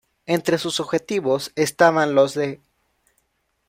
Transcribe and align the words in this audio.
Entre 0.25 0.57
sus 0.57 0.79
objetivos, 0.79 1.51
estaban 1.53 2.15
los 2.15 2.33
de 2.33 2.59